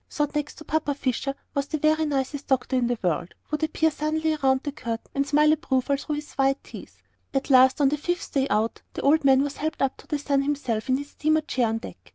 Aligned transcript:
Or 0.19 0.25
Dr. 0.25 0.25
Jones, 0.25 0.25
whom 0.25 0.25
Polly 0.25 0.29
thought, 0.31 0.39
next 0.41 0.55
to 0.55 0.65
Papa 0.65 0.93
Fisher, 0.95 1.35
was 1.53 1.67
the 1.67 1.77
very 1.77 2.05
nicest 2.07 2.47
doctor 2.47 2.75
in 2.75 2.85
all 2.85 2.87
the 2.87 2.97
world, 3.07 3.35
would 3.51 3.63
appear 3.63 3.91
suddenly 3.91 4.33
around 4.33 4.61
the 4.63 4.71
curtain, 4.71 5.11
and 5.13 5.27
smile 5.27 5.53
approval 5.53 5.91
through 5.95 6.15
his 6.15 6.33
white 6.33 6.63
teeth. 6.63 7.03
At 7.35 7.51
last 7.51 7.79
on 7.79 7.89
the 7.89 7.97
fifth 7.97 8.31
day 8.33 8.47
out, 8.49 8.81
the 8.93 9.03
old 9.03 9.23
man 9.23 9.43
was 9.43 9.57
helped 9.57 9.83
up 9.83 9.97
to 9.97 10.17
sun 10.17 10.41
himself 10.41 10.89
in 10.89 10.97
his 10.97 11.11
steamer 11.11 11.41
chair 11.41 11.67
on 11.67 11.77
deck. 11.77 12.09